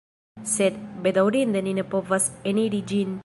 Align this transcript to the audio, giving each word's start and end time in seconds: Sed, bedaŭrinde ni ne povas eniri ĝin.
Sed, 0.53 0.79
bedaŭrinde 1.03 1.63
ni 1.67 1.75
ne 1.81 1.87
povas 1.93 2.29
eniri 2.55 2.83
ĝin. 2.93 3.17